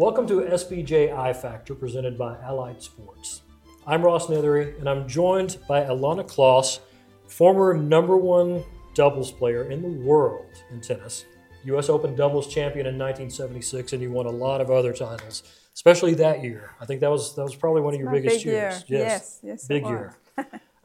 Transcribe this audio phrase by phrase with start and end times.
[0.00, 3.42] Welcome to SBJ I Factor presented by Allied Sports.
[3.86, 6.78] I'm Ross Nethery, and I'm joined by Ilana Kloss,
[7.26, 11.26] former number one doubles player in the world in tennis,
[11.64, 11.90] U.S.
[11.90, 15.42] Open doubles champion in 1976, and you won a lot of other titles,
[15.74, 16.70] especially that year.
[16.80, 18.84] I think that was that was probably one of your My biggest big years.
[18.88, 19.00] year.
[19.00, 20.16] Yes, yes, it big year.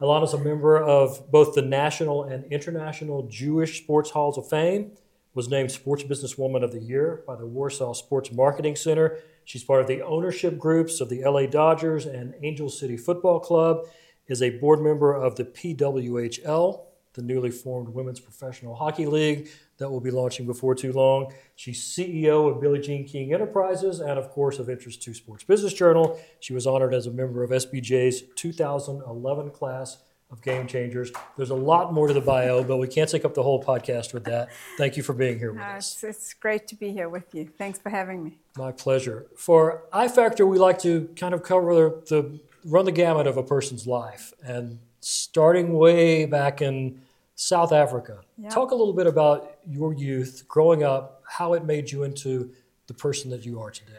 [0.02, 4.90] Ilana's a member of both the National and International Jewish Sports Halls of Fame.
[5.36, 9.18] Was named Sports Businesswoman of the Year by the Warsaw Sports Marketing Center.
[9.44, 13.84] She's part of the ownership groups of the LA Dodgers and Angel City Football Club.
[14.28, 16.80] Is a board member of the PWHL,
[17.12, 21.34] the newly formed Women's Professional Hockey League that will be launching before too long.
[21.54, 25.74] She's CEO of Billie Jean King Enterprises and, of course, of interest to Sports Business
[25.74, 26.18] Journal.
[26.40, 29.98] She was honored as a member of SBJ's 2011 class
[30.36, 31.10] of Game Changers.
[31.36, 34.12] There's a lot more to the bio, but we can't take up the whole podcast
[34.14, 34.48] with that.
[34.78, 35.94] Thank you for being here with Uh, us.
[35.94, 37.48] it's, it's great to be here with you.
[37.58, 38.38] Thanks for having me.
[38.56, 39.26] My pleasure.
[39.36, 41.74] For iFactor, we like to kind of cover
[42.08, 47.00] the, run the gamut of a person's life, and starting way back in
[47.34, 48.20] South Africa.
[48.38, 48.48] Yeah.
[48.50, 52.50] Talk a little bit about your youth, growing up, how it made you into
[52.86, 53.92] the person that you are today.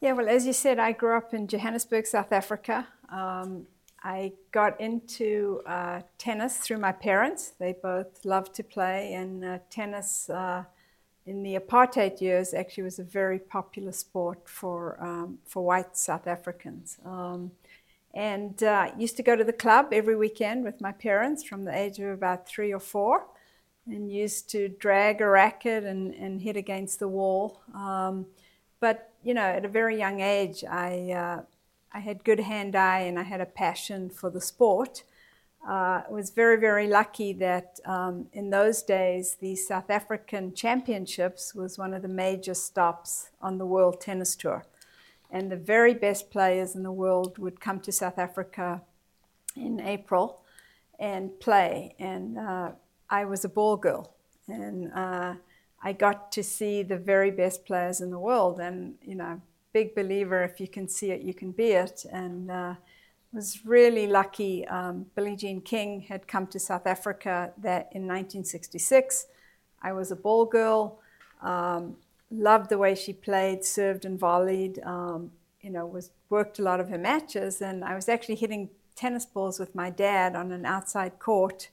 [0.00, 2.88] Yeah, well, as you said, I grew up in Johannesburg, South Africa.
[3.10, 3.66] Um,
[4.02, 7.52] I got into uh, tennis through my parents.
[7.58, 10.64] They both loved to play, and uh, tennis uh,
[11.26, 16.26] in the apartheid years actually was a very popular sport for um, for white South
[16.26, 16.98] Africans.
[17.04, 17.52] Um,
[18.14, 21.76] and uh, used to go to the club every weekend with my parents from the
[21.76, 23.26] age of about three or four,
[23.86, 27.60] and used to drag a racket and, and hit against the wall.
[27.74, 28.26] Um,
[28.80, 31.42] but you know, at a very young age, I uh,
[31.92, 35.04] I had good hand-eye and I had a passion for the sport.
[35.68, 41.54] Uh, I was very very lucky that um, in those days the South African Championships
[41.54, 44.64] was one of the major stops on the World Tennis Tour,
[45.30, 48.80] and the very best players in the world would come to South Africa
[49.54, 50.40] in April
[50.98, 51.94] and play.
[51.98, 52.70] And uh,
[53.10, 54.14] I was a ball girl,
[54.48, 55.34] and uh,
[55.82, 58.60] I got to see the very best players in the world.
[58.60, 62.04] And you know, big believer, if you can see it, you can be it.
[62.10, 62.74] And uh,
[63.32, 64.66] was really lucky.
[64.66, 69.26] Um, Billie Jean King had come to South Africa that in 1966.
[69.82, 70.98] I was a ball girl.
[71.42, 71.96] Um,
[72.30, 74.84] loved the way she played, served and volleyed.
[74.84, 78.70] Um, you know, was worked a lot of her matches, and I was actually hitting
[78.96, 81.68] tennis balls with my dad on an outside court.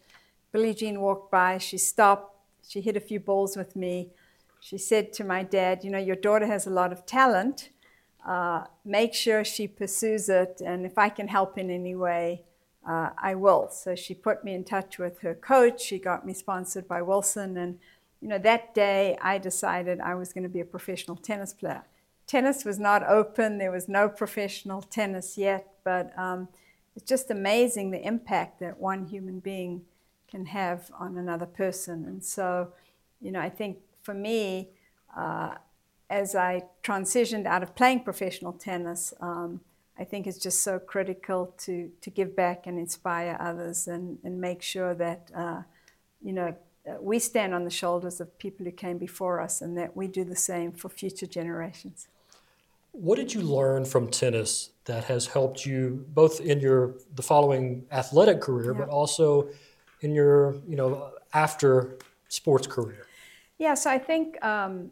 [0.52, 1.58] Billie Jean walked by.
[1.58, 2.36] She stopped.
[2.68, 4.10] She hit a few balls with me.
[4.60, 7.70] She said to my dad, "You know, your daughter has a lot of talent.
[8.26, 12.44] Uh, make sure she pursues it, and if I can help in any way,
[12.88, 15.82] uh, I will." So she put me in touch with her coach.
[15.82, 17.80] She got me sponsored by Wilson, and
[18.22, 21.84] you know, that day I decided I was going to be a professional tennis player.
[22.26, 26.50] Tennis was not open, there was no professional tennis yet, but um,
[26.96, 29.84] it's just amazing the impact that one human being
[30.30, 32.06] can have on another person.
[32.06, 32.74] And so,
[33.22, 34.72] you know, I think for me,
[35.16, 35.56] uh,
[36.10, 39.62] as I transitioned out of playing professional tennis, um,
[40.00, 44.40] I think it's just so critical to, to give back and inspire others and, and
[44.40, 45.62] make sure that, uh,
[46.22, 46.56] you know,
[47.02, 50.24] we stand on the shoulders of people who came before us and that we do
[50.24, 52.08] the same for future generations.
[52.94, 57.86] What did you learn from tennis that has helped you both in your the following
[57.92, 58.80] athletic career, Yeah.
[58.80, 59.50] but also
[60.02, 61.98] in your you know after
[62.30, 63.06] sports career?
[63.60, 64.92] Yeah, so I think um,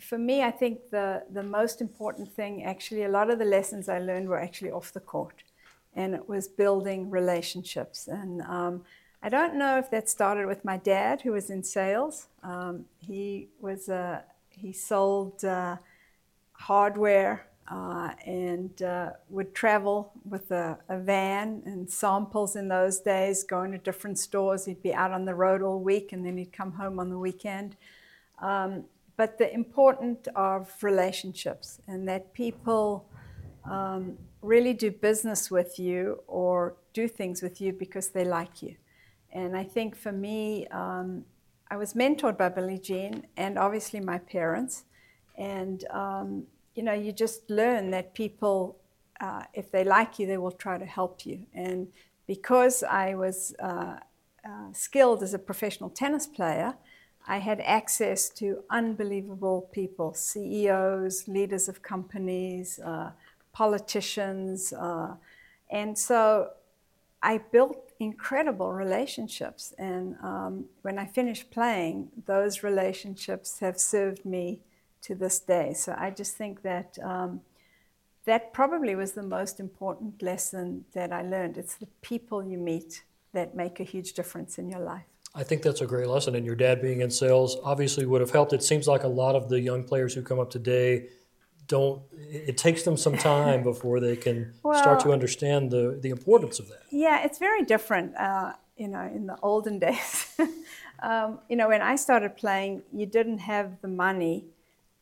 [0.00, 3.88] for me, I think the, the most important thing actually, a lot of the lessons
[3.88, 5.42] I learned were actually off the court,
[5.94, 8.08] and it was building relationships.
[8.08, 8.84] And um,
[9.22, 12.28] I don't know if that started with my dad, who was in sales.
[12.42, 15.76] Um, he was uh, he sold uh,
[16.52, 23.42] hardware uh, and uh, would travel with a, a van and samples in those days,
[23.42, 24.66] going to different stores.
[24.66, 27.18] He'd be out on the road all week, and then he'd come home on the
[27.18, 27.76] weekend.
[28.40, 28.84] Um,
[29.16, 33.06] but the importance of relationships and that people
[33.64, 38.74] um, really do business with you or do things with you because they like you.
[39.32, 41.24] And I think for me, um,
[41.70, 44.84] I was mentored by Billie Jean and obviously my parents.
[45.36, 46.44] And, um,
[46.74, 48.76] you know, you just learn that people,
[49.20, 51.46] uh, if they like you, they will try to help you.
[51.54, 51.88] And
[52.26, 53.96] because I was uh,
[54.48, 56.74] uh, skilled as a professional tennis player,
[57.26, 63.10] I had access to unbelievable people CEOs, leaders of companies, uh,
[63.52, 64.72] politicians.
[64.72, 65.14] Uh,
[65.70, 66.50] and so
[67.22, 69.72] I built incredible relationships.
[69.78, 74.60] And um, when I finished playing, those relationships have served me
[75.02, 75.72] to this day.
[75.72, 77.40] So I just think that um,
[78.26, 81.56] that probably was the most important lesson that I learned.
[81.56, 85.13] It's the people you meet that make a huge difference in your life.
[85.34, 86.34] I think that's a great lesson.
[86.36, 88.52] And your dad being in sales obviously would have helped.
[88.52, 91.08] It seems like a lot of the young players who come up today
[91.66, 96.10] don't, it takes them some time before they can well, start to understand the, the
[96.10, 96.82] importance of that.
[96.90, 98.16] Yeah, it's very different.
[98.16, 100.36] Uh, you know, in the olden days,
[101.02, 104.44] um, you know, when I started playing, you didn't have the money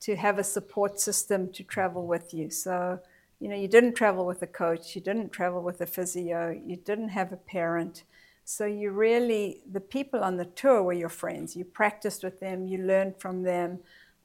[0.00, 2.50] to have a support system to travel with you.
[2.50, 3.00] So,
[3.38, 6.76] you know, you didn't travel with a coach, you didn't travel with a physio, you
[6.76, 8.04] didn't have a parent.
[8.44, 11.56] So you really, the people on the tour were your friends.
[11.56, 13.78] You practiced with them, you learned from them.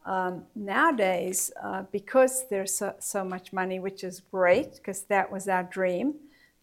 [0.05, 5.49] Um, nowadays, uh, because there's so, so, much money, which is great, because that was
[5.49, 6.15] our dream,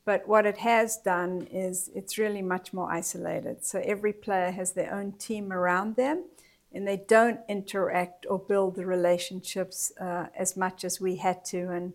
[0.07, 3.63] but what it has done is it's really much more isolated.
[3.63, 6.25] So every player has their own team around them,
[6.73, 11.71] and they don't interact or build the relationships uh, as much as we had to.
[11.71, 11.93] And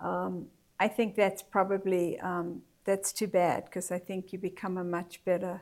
[0.00, 0.46] um,
[0.80, 5.22] I think that's probably um, that's too bad because I think you become a much
[5.26, 5.60] better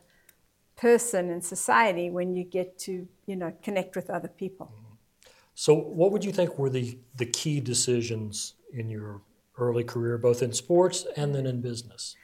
[0.76, 4.66] person in society when you get to you know connect with other people.
[4.72, 4.86] Mm-hmm.
[5.54, 9.22] So, what would you think were the, the key decisions in your
[9.58, 12.14] early career, both in sports and then in business?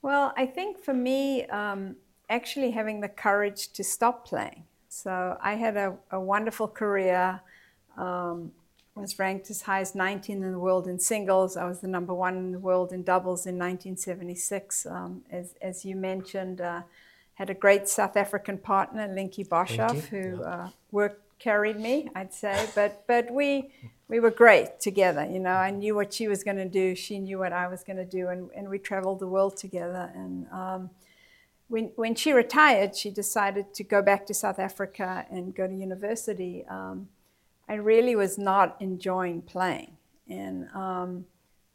[0.00, 1.96] Well, I think for me, um,
[2.30, 4.64] actually having the courage to stop playing.
[4.88, 7.40] So, I had a, a wonderful career.
[7.98, 8.52] Um,
[9.00, 11.56] was ranked as high as 19 in the world in singles.
[11.56, 14.86] I was the number one in the world in doubles in 1976.
[14.86, 16.82] Um, as, as you mentioned, uh,
[17.34, 20.46] had a great South African partner, Linky Boshoff, who yeah.
[20.46, 22.68] uh, worked carried me, I'd say.
[22.74, 23.72] But but we
[24.08, 25.24] we were great together.
[25.24, 26.94] You know, I knew what she was going to do.
[26.94, 30.10] She knew what I was going to do, and, and we traveled the world together.
[30.14, 30.90] And um,
[31.68, 35.74] when when she retired, she decided to go back to South Africa and go to
[35.74, 36.64] university.
[36.68, 37.08] Um,
[37.72, 39.96] I really was not enjoying playing,
[40.28, 41.24] and um,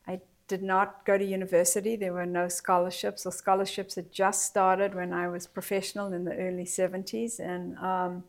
[0.08, 1.96] I did not go to university.
[1.96, 6.36] There were no scholarships, or scholarships had just started when I was professional in the
[6.36, 8.26] early 70s, and um,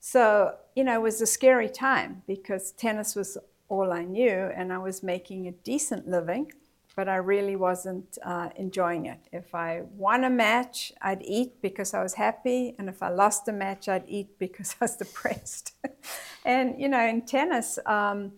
[0.00, 4.72] so, you know, it was a scary time because tennis was all I knew and
[4.72, 6.50] I was making a decent living,
[6.98, 9.20] but I really wasn't uh, enjoying it.
[9.30, 13.46] If I won a match, I'd eat because I was happy, and if I lost
[13.46, 15.76] a match, I'd eat because I was depressed.
[16.44, 18.32] and, you know, in tennis, um,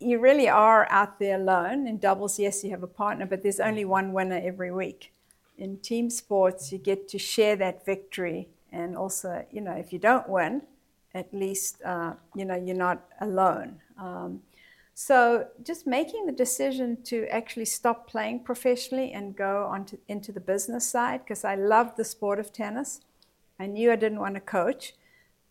[0.00, 1.86] you really are out there alone.
[1.86, 5.12] In doubles, yes, you have a partner, but there's only one winner every week.
[5.56, 10.00] In team sports, you get to share that victory and also, you know, if you
[10.00, 10.62] don't win,
[11.14, 13.80] at least, uh, you know, you're not alone.
[14.00, 14.40] Um,
[15.00, 20.32] so just making the decision to actually stop playing professionally and go on to, into
[20.32, 23.00] the business side, because I loved the sport of tennis.
[23.60, 24.94] I knew I didn't want to coach,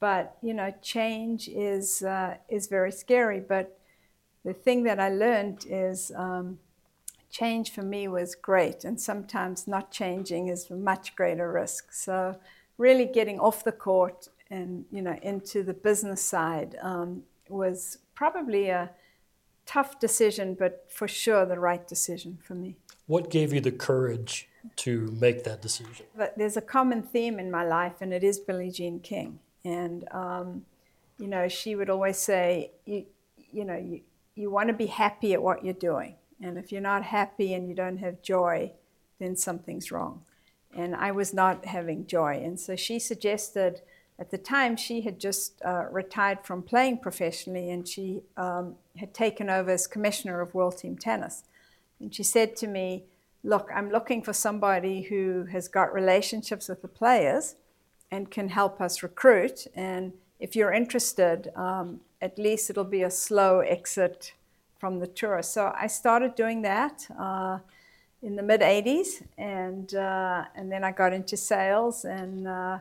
[0.01, 3.39] but, you know, change is, uh, is very scary.
[3.39, 3.79] But
[4.43, 6.59] the thing that I learned is um,
[7.29, 11.93] change for me was great, and sometimes not changing is a much greater risk.
[11.93, 12.35] So
[12.77, 18.67] really getting off the court and you know into the business side um, was probably
[18.67, 18.89] a
[19.67, 22.77] tough decision, but for sure the right decision for me.
[23.05, 26.07] What gave you the courage to make that decision?
[26.15, 29.39] But there's a common theme in my life, and it is Billie Jean King.
[29.63, 30.65] And um,
[31.19, 33.05] you know, she would always say, you,
[33.51, 34.01] you know, you,
[34.35, 37.69] you want to be happy at what you're doing, and if you're not happy and
[37.69, 38.71] you don't have joy,
[39.19, 40.23] then something's wrong
[40.77, 42.39] and I was not having joy.
[42.43, 43.81] And so she suggested,
[44.19, 49.13] at the time, she had just uh, retired from playing professionally and she um, had
[49.13, 51.43] taken over as commissioner of World Team Tennis.
[51.99, 53.03] And she said to me,
[53.43, 57.55] Look, I'm looking for somebody who has got relationships with the players
[58.11, 59.67] and can help us recruit.
[59.75, 64.33] And if you're interested, um, at least it'll be a slow exit
[64.79, 65.41] from the tour.
[65.43, 67.07] So I started doing that.
[67.17, 67.59] Uh,
[68.23, 72.79] in the mid 80s, and uh, and then I got into sales, and uh,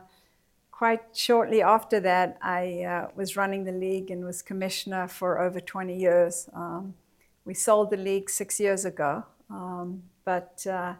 [0.77, 5.59] quite shortly after that, I uh, was running the league and was commissioner for over
[5.59, 6.47] 20 years.
[6.53, 6.93] Um,
[7.45, 10.93] we sold the league six years ago, um, but uh,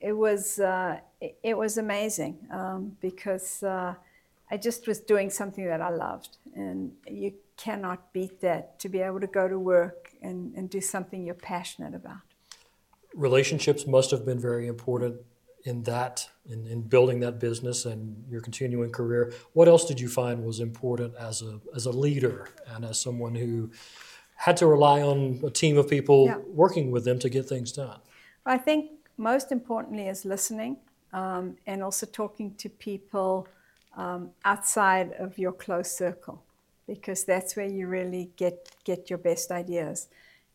[0.00, 3.94] it was uh, it, it, was amazing um, because uh,
[4.50, 8.98] I just was doing something that I loved, and you cannot beat that to be
[8.98, 12.22] able to go to work and, and do something you're passionate about
[13.14, 15.16] relationships must have been very important
[15.64, 20.08] in that in, in building that business and your continuing career what else did you
[20.08, 23.70] find was important as a as a leader and as someone who
[24.34, 26.36] had to rely on a team of people yeah.
[26.48, 28.00] working with them to get things done
[28.46, 30.76] i think most importantly is listening
[31.12, 33.46] um, and also talking to people
[33.96, 36.42] um, outside of your close circle
[36.86, 40.08] because that's where you really get get your best ideas.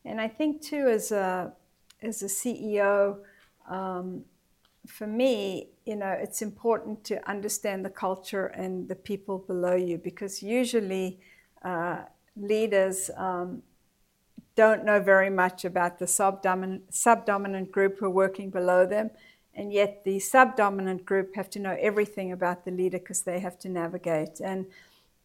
[0.05, 1.53] And I think too, as a
[2.01, 3.17] as a CEO,
[3.69, 4.23] um,
[4.87, 9.97] for me, you know, it's important to understand the culture and the people below you
[9.97, 11.19] because usually
[11.63, 12.03] uh,
[12.35, 13.61] leaders um,
[14.55, 19.11] don't know very much about the subdominant, group who are working below them.
[19.53, 23.57] And yet, the subdominant group have to know everything about the leader because they have
[23.59, 24.39] to navigate.
[24.39, 24.67] And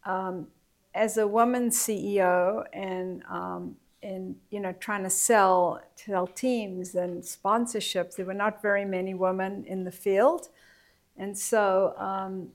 [0.05, 0.47] um,
[0.93, 7.23] as a woman CEO and um, and you know trying to sell tell teams and
[7.23, 10.49] sponsorships, there were not very many women in the field,
[11.17, 12.49] and so um,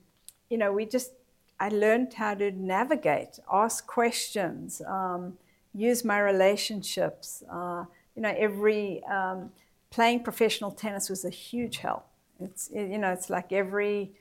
[0.50, 1.12] you know we just
[1.60, 5.38] I learned how to navigate, ask questions, um,
[5.74, 7.42] use my relationships.
[7.50, 9.50] Uh, you know, every um,
[9.90, 12.06] playing professional tennis was a huge help.
[12.40, 14.12] It's you know it's like every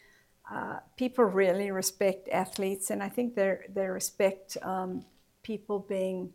[0.51, 5.05] uh, people really respect athletes, and I think they they respect um,
[5.43, 6.33] people being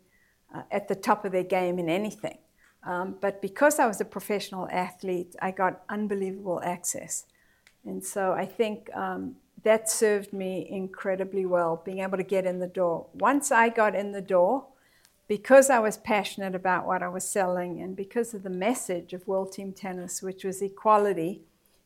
[0.55, 2.39] uh, at the top of their game in anything.
[2.85, 7.27] Um, but because I was a professional athlete, I got unbelievable access,
[7.85, 12.59] and so I think um, that served me incredibly well, being able to get in
[12.59, 13.07] the door.
[13.15, 14.67] Once I got in the door,
[15.29, 19.29] because I was passionate about what I was selling, and because of the message of
[19.29, 21.43] World Team Tennis, which was equality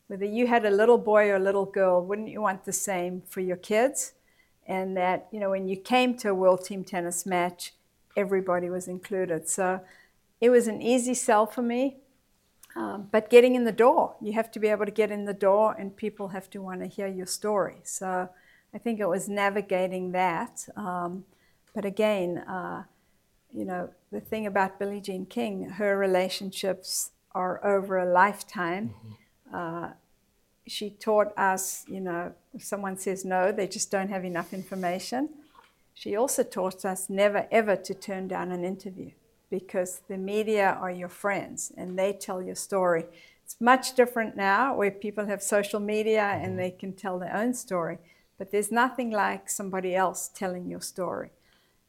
[0.07, 3.21] whether you had a little boy or a little girl, wouldn't you want the same
[3.27, 4.13] for your kids?
[4.65, 7.73] And that, you know, when you came to a World Team Tennis match,
[8.17, 9.47] everybody was included.
[9.47, 9.79] So
[10.41, 11.97] it was an easy sell for me.
[12.75, 15.33] Um, but getting in the door, you have to be able to get in the
[15.33, 17.77] door, and people have to want to hear your story.
[17.83, 18.29] So
[18.73, 20.67] I think it was navigating that.
[20.75, 21.23] Um,
[21.73, 22.83] but again, uh,
[23.51, 28.89] you know, the thing about Billie Jean King, her relationships are over a lifetime.
[28.89, 29.13] Mm-hmm
[29.53, 29.89] uh,
[30.65, 35.29] she taught us, you know, if someone says no, they just don't have enough information.
[35.99, 39.09] She also taught us never ever to turn down an interview
[39.49, 43.05] because the media are your friends and they tell your story.
[43.43, 46.57] It's much different now where people have social media and mm-hmm.
[46.57, 47.97] they can tell their own story,
[48.37, 51.31] but there's nothing like somebody else telling your story.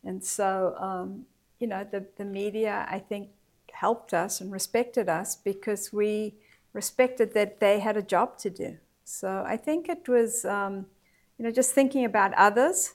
[0.03, 1.27] And so, um,
[1.61, 3.29] you know, the, the media, I think,
[3.73, 6.33] helped us and respected us because we
[6.73, 8.79] respected that they had a job to do.
[9.05, 10.87] So I think it was, um,
[11.37, 12.95] you know, just thinking about others,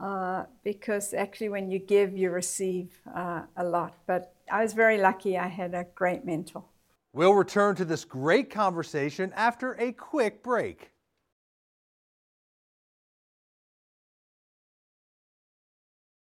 [0.00, 3.94] uh, because actually when you give, you receive uh, a lot.
[4.06, 6.64] But I was very lucky I had a great mentor.
[7.12, 10.90] We'll return to this great conversation after a quick break.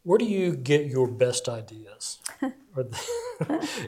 [0.02, 2.18] Where do you get your best ideas?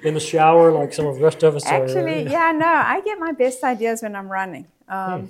[0.02, 1.66] in the shower, like some of the rest of us?
[1.66, 4.66] Actually, are, yeah, no, I get my best ideas when I'm running.
[4.88, 5.26] Um, hmm.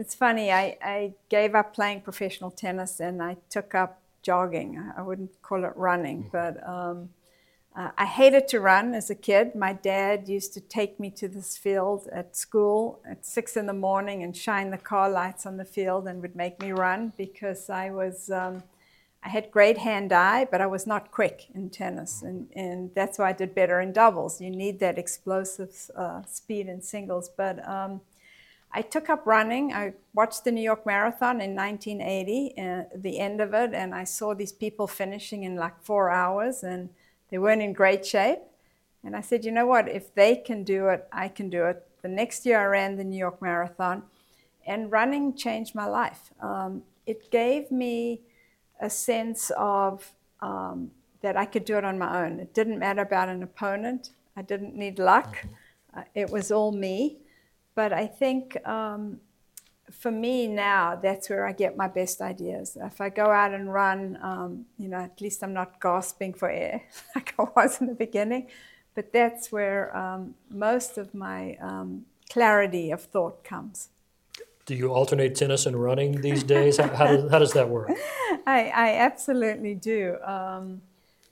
[0.00, 4.82] It's funny, I, I gave up playing professional tennis and I took up jogging.
[4.96, 6.28] I wouldn't call it running, hmm.
[6.32, 7.10] but um,
[7.76, 9.54] uh, I hated to run as a kid.
[9.54, 13.74] My dad used to take me to this field at school at six in the
[13.74, 17.68] morning and shine the car lights on the field and would make me run because
[17.68, 18.30] I was.
[18.30, 18.62] Um,
[19.22, 23.18] I had great hand eye, but I was not quick in tennis, and, and that's
[23.18, 24.40] why I did better in doubles.
[24.40, 27.28] You need that explosive uh, speed in singles.
[27.28, 28.00] But um,
[28.72, 29.72] I took up running.
[29.72, 34.04] I watched the New York Marathon in 1980, uh, the end of it, and I
[34.04, 36.90] saw these people finishing in like four hours, and
[37.30, 38.38] they weren't in great shape.
[39.02, 39.88] And I said, you know what?
[39.88, 41.86] If they can do it, I can do it.
[42.02, 44.04] The next year, I ran the New York Marathon,
[44.66, 46.32] and running changed my life.
[46.40, 48.20] Um, it gave me
[48.80, 52.40] a sense of um, that I could do it on my own.
[52.40, 54.10] It didn't matter about an opponent.
[54.36, 55.36] I didn't need luck.
[55.36, 55.98] Mm-hmm.
[55.98, 57.18] Uh, it was all me.
[57.80, 59.20] But I think um,
[59.90, 62.76] for me now, that's where I get my best ideas.
[62.78, 66.50] If I go out and run, um, you know, at least I'm not gasping for
[66.50, 66.82] air
[67.14, 68.48] like I was in the beginning.
[68.94, 73.88] But that's where um, most of my um, clarity of thought comes
[74.66, 76.76] do you alternate tennis and running these days?
[76.76, 77.88] how, how, does, how does that work?
[78.46, 80.16] I, I absolutely do.
[80.22, 80.82] Um,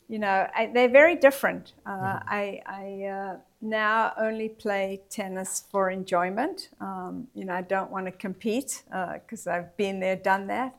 [0.09, 1.75] you know, I, they're very different.
[1.87, 2.29] Uh, mm-hmm.
[2.29, 6.69] I, I uh, now only play tennis for enjoyment.
[6.81, 10.77] Um, you know, I don't want to compete because uh, I've been there, done that.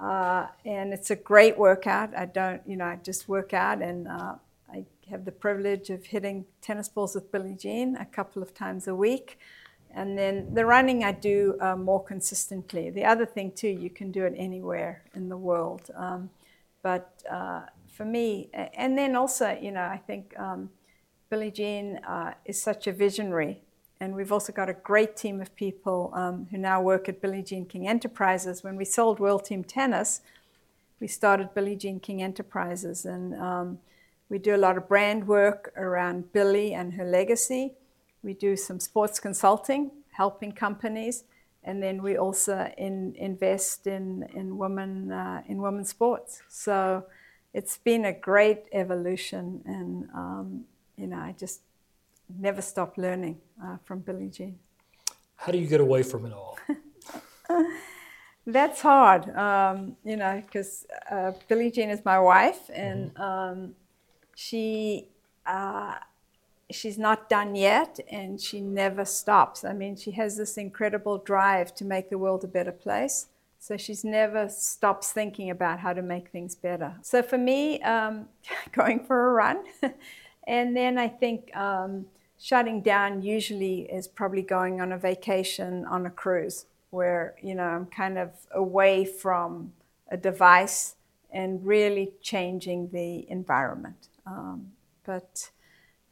[0.00, 2.14] Uh, and it's a great workout.
[2.16, 4.34] I don't, you know, I just work out and uh,
[4.70, 8.88] I have the privilege of hitting tennis balls with Billie Jean a couple of times
[8.88, 9.38] a week.
[9.94, 12.90] And then the running I do uh, more consistently.
[12.90, 15.90] The other thing, too, you can do it anywhere in the world.
[15.94, 16.28] Um,
[16.82, 20.68] but uh, for me, and then also, you know, I think um,
[21.28, 23.60] Billie Jean uh, is such a visionary.
[23.98, 27.42] And we've also got a great team of people um, who now work at Billie
[27.42, 28.62] Jean King Enterprises.
[28.62, 30.20] When we sold World Team Tennis,
[31.00, 33.78] we started Billie Jean King Enterprises, and um,
[34.28, 37.74] we do a lot of brand work around Billie and her legacy.
[38.22, 41.24] We do some sports consulting, helping companies,
[41.64, 46.42] and then we also in, invest in in women uh, in women's sports.
[46.48, 47.04] So
[47.52, 50.64] it's been a great evolution, and um,
[50.96, 51.60] you know I just
[52.38, 54.58] never stop learning uh, from Billie Jean.
[55.36, 56.58] How do you get away from it all?
[58.46, 63.22] That's hard, um, you know, because uh, Billie Jean is my wife, and mm-hmm.
[63.22, 63.74] um,
[64.36, 65.08] she
[65.44, 65.96] uh,
[66.70, 69.64] she's not done yet, and she never stops.
[69.64, 73.26] I mean, she has this incredible drive to make the world a better place.
[73.58, 76.94] So she's never stops thinking about how to make things better.
[77.02, 78.28] So for me, um,
[78.72, 79.64] going for a run,
[80.46, 82.06] and then I think um,
[82.38, 87.64] shutting down usually is probably going on a vacation on a cruise where you know
[87.64, 89.72] I'm kind of away from
[90.10, 90.96] a device
[91.30, 94.08] and really changing the environment.
[94.26, 94.72] Um,
[95.04, 95.50] but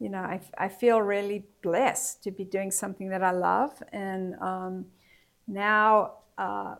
[0.01, 4.35] you know, I, I feel really blessed to be doing something that I love, and
[4.41, 4.87] um,
[5.47, 6.15] now.
[6.37, 6.75] Uh,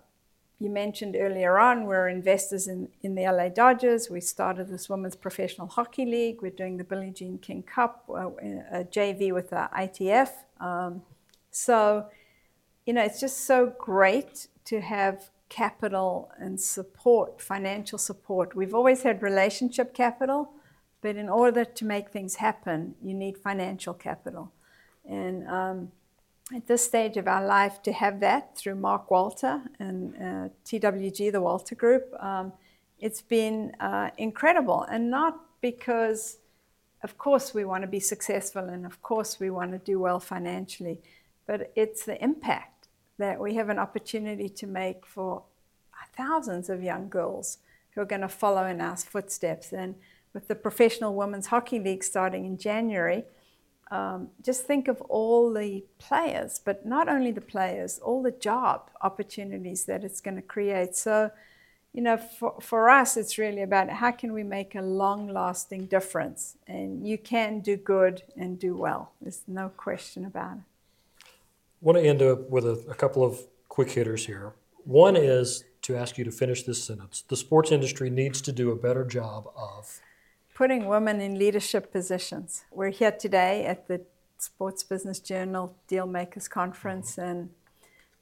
[0.65, 4.11] you mentioned earlier on, we're investors in, in the LA Dodgers.
[4.11, 6.43] We started this Women's Professional Hockey League.
[6.43, 8.31] We're doing the Billie Jean King Cup, uh,
[8.73, 10.31] a JV with the ITF.
[10.61, 11.03] Um,
[11.51, 12.07] so
[12.87, 18.55] you know, it's just so great to have capital and support, financial support.
[18.55, 20.51] We've always had relationship capital,
[21.01, 24.53] but in order to make things happen, you need financial capital.
[25.09, 25.93] And um,
[26.53, 31.33] at this stage of our life, to have that through Mark Walter and uh, TWG,
[31.33, 32.53] the Walter Group, um,
[33.01, 34.83] it's been uh, incredible.
[34.83, 36.39] And not because,
[37.03, 40.21] of course, we want to be successful and of course we want to do well
[40.21, 41.01] financially,
[41.47, 45.45] but it's the impact that we have an opportunity to make for
[46.17, 47.59] thousands of young girls
[47.91, 49.73] who are going to follow in our footsteps.
[49.73, 49.95] And
[50.33, 53.25] with the Professional Women's Hockey League starting in January,
[53.91, 58.91] um, just think of all the players, but not only the players, all the job
[59.03, 60.97] opportunities that it's going to create.
[60.97, 61.31] So,
[61.93, 65.87] you know, for, for us, it's really about how can we make a long lasting
[65.87, 66.57] difference?
[66.67, 69.13] And you can do good and do well.
[69.21, 70.63] There's no question about it
[71.85, 74.55] I want to end up with a, a couple of quick hitters here.
[74.85, 77.25] One is to ask you to finish this sentence.
[77.29, 80.01] The sports industry needs to do a better job of
[80.55, 82.65] putting women in leadership positions.
[82.71, 84.01] We're here today at the
[84.39, 87.51] Sports Business Journal Deal Makers Conference, and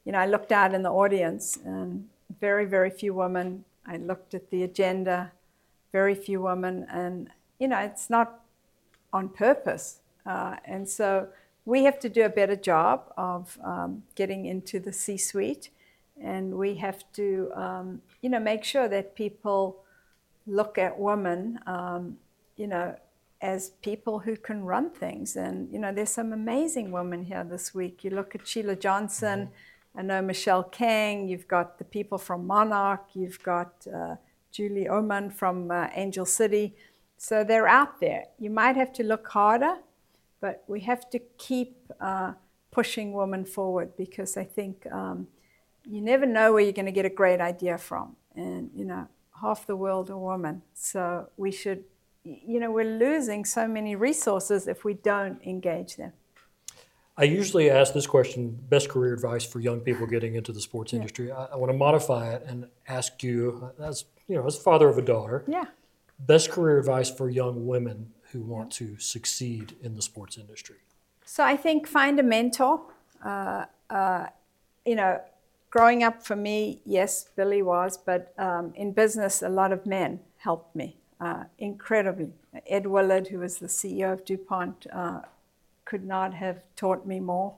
[0.03, 2.09] you know, I looked out in the audience, and
[2.41, 3.65] very, very few women.
[3.85, 5.31] I looked at the agenda,
[5.91, 8.41] very few women, and you know, it's not
[9.13, 9.99] on purpose.
[10.25, 11.27] Uh, and so
[11.65, 15.69] we have to do a better job of um, getting into the C-suite,
[16.19, 19.83] and we have to, um, you know, make sure that people
[20.47, 22.17] look at women, um,
[22.55, 22.95] you know,
[23.41, 25.35] as people who can run things.
[25.35, 28.03] And you know, there's some amazing women here this week.
[28.03, 29.47] You look at Sheila Johnson.
[29.47, 29.99] Mm-hmm.
[29.99, 31.27] I know Michelle Kang.
[31.27, 33.05] You've got the people from Monarch.
[33.13, 34.15] You've got uh,
[34.51, 36.75] Julie Uhrman from uh, Angel City.
[37.17, 38.25] So they're out there.
[38.39, 39.77] You might have to look harder
[40.43, 42.33] but we have to keep uh,
[42.69, 45.27] pushing women forward because I think um,
[45.89, 48.17] you never know where you're going to get a great idea from.
[48.35, 49.07] And, you know,
[49.39, 50.61] half the world are women.
[50.73, 51.85] So we should,
[52.23, 56.13] you know, we're losing so many resources if we don't engage them.
[57.15, 60.93] I usually ask this question best career advice for young people getting into the sports
[60.93, 60.97] yeah.
[60.99, 61.31] industry.
[61.31, 64.97] I, I, want to modify it and ask you, as you know, as father of
[64.97, 65.65] a daughter, yeah.
[66.19, 70.77] best career advice for young women who want to succeed in the sports industry?
[71.23, 72.81] So I think find a mentor.
[73.23, 74.27] Uh, uh,
[74.83, 75.21] you know,
[75.69, 80.19] growing up for me, yes, Billie was, but um, in business, a lot of men
[80.37, 82.29] helped me uh, incredibly.
[82.67, 85.21] Ed Woolard, who was the CEO of DuPont, uh,
[85.85, 87.55] could not have taught me more.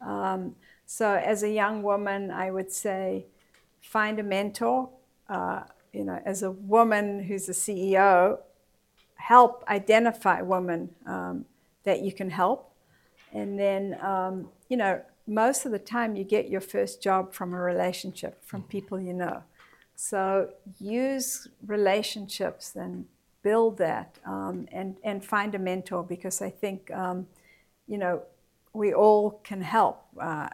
[0.00, 3.26] Um, so as a young woman, I would say
[3.80, 4.90] find a mentor.
[5.28, 8.38] Uh, you know, as a woman who's a CEO,
[9.14, 11.44] help identify women um,
[11.84, 12.72] that you can help.
[13.32, 17.54] And then, um, you know, most of the time you get your first job from
[17.54, 19.42] a relationship, from people you know.
[20.02, 23.04] So use relationships and
[23.42, 27.26] build that um, and, and find a mentor because I think, um,
[27.86, 28.22] you know,
[28.72, 30.02] we all can help.
[30.18, 30.48] Uh,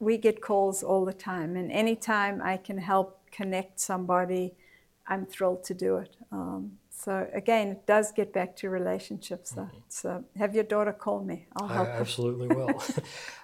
[0.00, 4.52] we get calls all the time, and anytime I can help connect somebody,
[5.06, 6.14] I'm thrilled to do it.
[6.30, 9.52] Um, so again, it does get back to relationships.
[9.52, 9.62] Though.
[9.62, 9.78] Mm-hmm.
[9.88, 11.46] So have your daughter call me.
[11.56, 11.88] I'll help.
[11.88, 12.82] I absolutely will.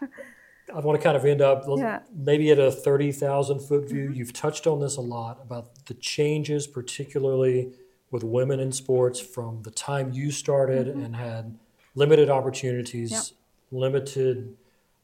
[0.74, 2.00] I want to kind of end up Yeah.
[2.14, 4.10] maybe at a 30,000 foot view.
[4.12, 7.72] You've touched on this a lot about the changes, particularly
[8.10, 11.58] with women in sports from the time you started and had
[11.94, 13.22] limited opportunities, Yep.
[13.70, 14.56] limited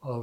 [0.06, 0.22] uh,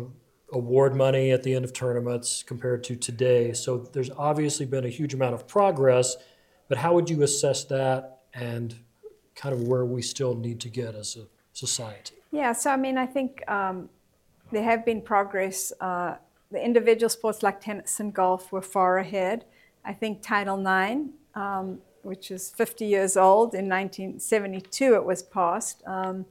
[0.54, 3.52] award money at the end of tournaments compared to today.
[3.54, 6.16] So there's obviously been a huge amount of progress,
[6.68, 8.76] but how would you assess that and
[9.36, 12.16] kind of where we still need to get as a society?
[12.32, 13.90] Yeah, so I mean, I think um,
[14.52, 15.74] there have been progress.
[15.80, 16.16] Uh,
[16.52, 19.46] the individual sports like tennis and golf were far ahead.
[19.84, 25.84] I think Title IX, um, which is 50 years old, in 1972 it was passed,
[25.86, 26.26] um,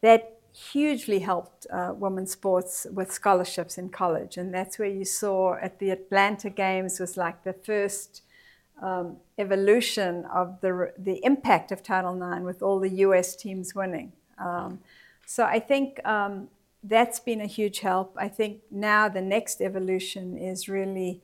[0.00, 4.36] that hugely helped uh, women's sports with scholarships in college.
[4.36, 8.22] And that's where you saw at the Atlanta Games was like the first
[8.80, 14.12] um, evolution of the, the impact of Title IX with all the US teams winning.
[14.38, 14.80] Um,
[15.26, 16.48] so I think um,
[16.84, 18.14] that's been a huge help.
[18.16, 21.22] I think now the next evolution is really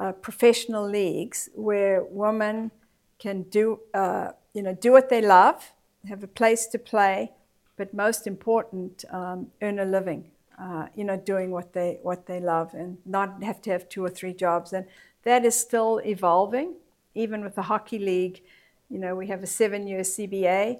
[0.00, 2.70] uh, professional leagues where women
[3.18, 5.72] can do, uh, you know, do what they love,
[6.08, 7.32] have a place to play,
[7.76, 10.30] but most important, um, earn a living.
[10.58, 14.04] Uh, you know, doing what they what they love and not have to have two
[14.04, 14.72] or three jobs.
[14.72, 14.86] And
[15.24, 16.74] that is still evolving.
[17.14, 18.42] Even with the hockey league,
[18.88, 20.78] you know, we have a seven-year CBA,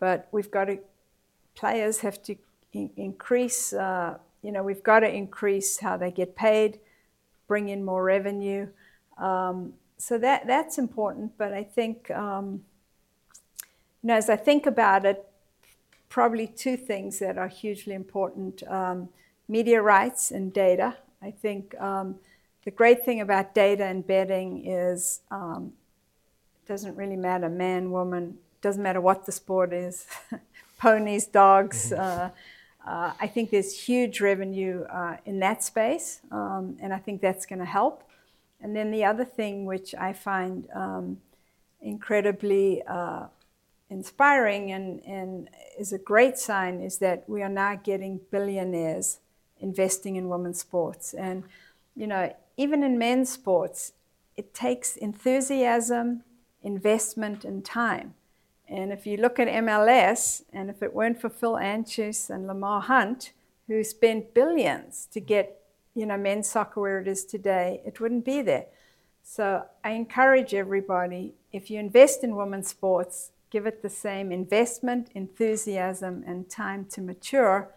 [0.00, 0.78] but we've got to
[1.54, 2.36] players have to
[2.72, 3.72] in- increase.
[3.72, 6.80] Uh, you know, we've got to increase how they get paid,
[7.46, 8.68] bring in more revenue.
[9.18, 11.38] Um, so that that's important.
[11.38, 12.64] But I think, um,
[14.02, 15.24] you know, as I think about it,
[16.08, 19.08] probably two things that are hugely important: um,
[19.48, 20.96] media rights and data.
[21.22, 22.16] I think um,
[22.64, 25.72] the great thing about data and betting is um,
[26.56, 30.06] it doesn't really matter man, woman, doesn't matter what the sport is,
[30.78, 31.92] ponies, dogs.
[31.92, 32.30] Uh,
[32.86, 37.46] uh, I think there's huge revenue uh, in that space, um, and I think that's
[37.46, 38.02] going to help.
[38.60, 41.18] And then the other thing, which I find um,
[41.80, 43.26] incredibly uh,
[43.90, 49.18] inspiring and, and is a great sign, is that we are now getting billionaires
[49.60, 51.14] investing in women's sports.
[51.14, 51.44] And,
[51.96, 53.92] you know, even in men's sports,
[54.36, 56.22] it takes enthusiasm,
[56.62, 58.14] investment, and time.
[58.68, 62.80] And if you look at MLS, and if it weren't for Phil Anschutz and Lamar
[62.80, 63.32] Hunt,
[63.66, 65.58] who spent billions to get
[65.94, 68.66] you know men's soccer where it is today, it wouldn't be there.
[69.22, 75.10] So I encourage everybody, if you invest in women's sports, give it the same investment,
[75.14, 77.70] enthusiasm, and time to mature,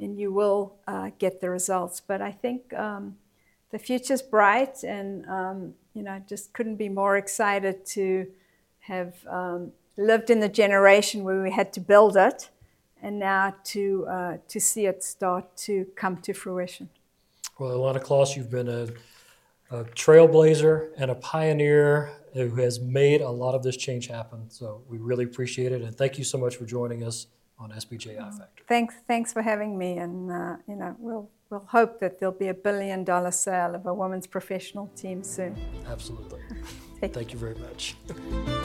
[0.00, 2.00] and you will uh, get the results.
[2.00, 3.16] But I think um,
[3.70, 8.26] the future's bright, and um, you know, just couldn't be more excited to
[8.80, 12.50] have um, lived in the generation where we had to build it,
[13.02, 16.88] and now to uh, to see it start to come to fruition.
[17.58, 18.88] Well, Ilana Kloss, you've been a,
[19.70, 24.50] a trailblazer and a pioneer who has made a lot of this change happen.
[24.50, 27.28] So we really appreciate it, and thank you so much for joining us
[27.58, 28.64] on SBJ I Factor.
[28.66, 32.48] Thanks, thanks for having me, and uh, you know we'll we'll hope that there'll be
[32.48, 35.56] a billion dollar sale of a women's professional team soon.
[35.88, 36.40] Absolutely.
[37.00, 37.96] Thank you very much.